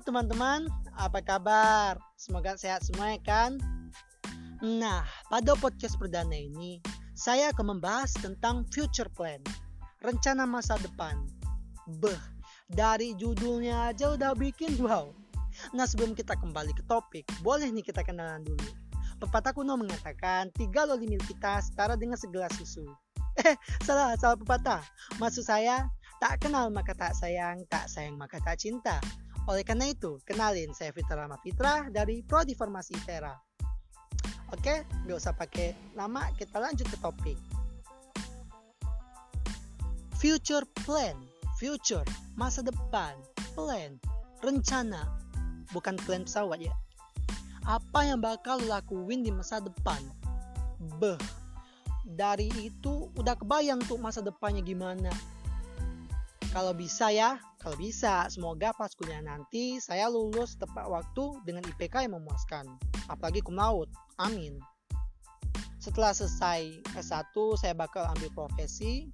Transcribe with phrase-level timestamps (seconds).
[0.00, 0.64] teman-teman,
[0.96, 2.00] apa kabar?
[2.16, 3.60] Semoga sehat semua ya kan?
[4.64, 6.80] Nah, pada podcast perdana ini,
[7.12, 9.44] saya akan membahas tentang future plan,
[10.00, 11.20] rencana masa depan.
[12.00, 12.16] Beh,
[12.72, 15.12] dari judulnya aja udah bikin wow.
[15.76, 18.68] Nah, sebelum kita kembali ke topik, boleh nih kita kenalan dulu.
[19.20, 22.88] Pepatah kuno mengatakan, tiga loli milik kita setara dengan segelas susu.
[23.34, 24.78] Eh, salah, salah pepatah.
[25.18, 25.90] Maksud saya,
[26.24, 28.96] tak kenal maka tak sayang, tak sayang maka tak cinta.
[29.44, 33.36] Oleh karena itu, kenalin saya Fitra Rama Fitra dari Prodi Farmasi Tera.
[34.48, 37.36] Oke, nggak usah pakai lama, kita lanjut ke topik.
[40.16, 41.12] Future plan,
[41.60, 42.08] future,
[42.40, 43.12] masa depan,
[43.52, 44.00] plan,
[44.40, 45.04] rencana,
[45.76, 46.72] bukan plan pesawat ya.
[47.68, 50.00] Apa yang bakal lakuin di masa depan?
[50.96, 51.20] Beh,
[52.08, 55.12] dari itu udah kebayang tuh masa depannya gimana
[56.54, 62.06] kalau bisa ya, kalau bisa, semoga pas kuliah nanti saya lulus tepat waktu dengan IPK
[62.06, 62.70] yang memuaskan.
[63.10, 63.90] Apalagi cum laude.
[64.22, 64.62] Amin.
[65.82, 69.10] Setelah selesai S1, saya bakal ambil profesi.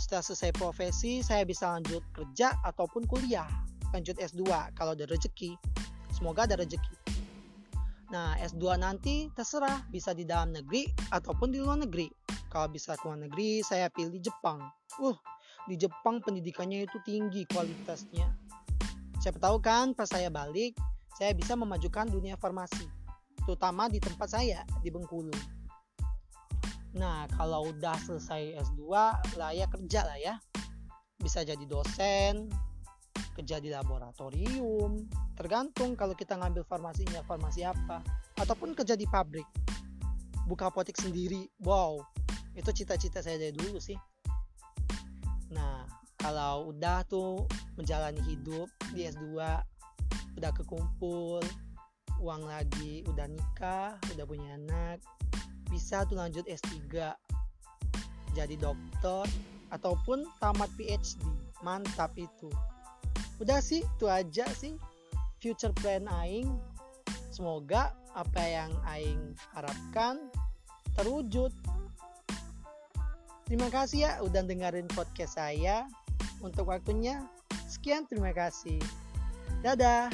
[0.00, 3.46] Setelah selesai profesi, saya bisa lanjut kerja ataupun kuliah.
[3.92, 5.52] Lanjut S2 kalau ada rezeki.
[6.16, 6.96] Semoga ada rezeki.
[8.08, 12.08] Nah, S2 nanti terserah bisa di dalam negeri ataupun di luar negeri.
[12.48, 14.64] Kalau bisa ke luar negeri, saya pilih Jepang.
[14.96, 15.16] Uh,
[15.70, 18.26] di Jepang pendidikannya itu tinggi kualitasnya.
[19.22, 20.74] Siapa tahu kan pas saya balik,
[21.14, 22.82] saya bisa memajukan dunia farmasi,
[23.46, 25.30] terutama di tempat saya di Bengkulu.
[26.98, 28.82] Nah, kalau udah selesai S2,
[29.38, 30.34] layak kerja lah ya.
[31.16, 32.50] Bisa jadi dosen,
[33.38, 35.06] kerja di laboratorium,
[35.38, 38.02] tergantung kalau kita ngambil farmasinya farmasi apa,
[38.36, 39.46] ataupun kerja di pabrik,
[40.50, 41.46] buka apotek sendiri.
[41.62, 42.02] Wow,
[42.58, 43.96] itu cita-cita saya dari dulu sih
[46.20, 49.36] kalau udah tuh menjalani hidup di S2
[50.38, 51.42] udah kekumpul
[52.22, 55.02] uang lagi udah nikah udah punya anak
[55.66, 57.12] bisa tuh lanjut S3
[58.32, 59.28] jadi dokter
[59.72, 61.20] ataupun tamat PhD
[61.64, 62.50] mantap itu.
[63.40, 64.76] Udah sih itu aja sih
[65.40, 66.48] future plan aing.
[67.32, 70.28] Semoga apa yang aing harapkan
[70.96, 71.48] terwujud
[73.52, 75.84] terima kasih ya udah dengerin podcast saya
[76.40, 77.20] untuk waktunya.
[77.68, 78.80] Sekian, terima kasih.
[79.60, 80.08] Dadah.